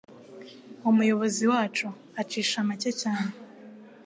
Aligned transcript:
Umuyobozi 0.89 1.43
wacu 1.51 1.85
acisha 2.21 2.57
make 2.67 2.91
cyane 3.01 3.31